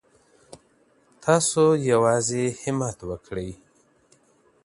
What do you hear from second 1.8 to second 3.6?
یوازې همت وکړئ.